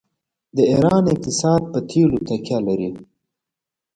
[0.55, 2.89] د ایران اقتصاد په تیلو تکیه لري.